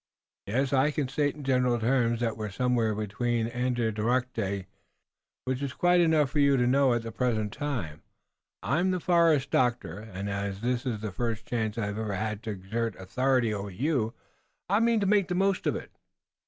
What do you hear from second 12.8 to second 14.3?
authority over you,